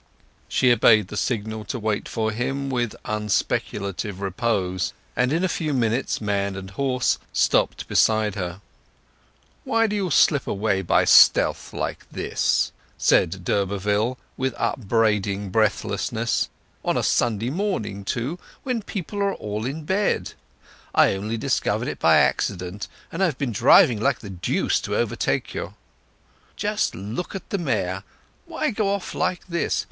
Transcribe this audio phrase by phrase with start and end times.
[0.49, 5.75] She obeyed the signal to wait for him with unspeculative repose, and in a few
[5.75, 8.61] minutes man and horse stopped beside her.
[9.63, 16.49] "Why did you slip away by stealth like this?" said d'Urberville, with upbraiding breathlessness;
[16.83, 20.33] "on a Sunday morning, too, when people were all in bed!
[20.95, 24.95] I only discovered it by accident, and I have been driving like the deuce to
[24.95, 25.75] overtake you.
[26.55, 28.01] Just look at the mare.
[28.47, 29.79] Why go off like this?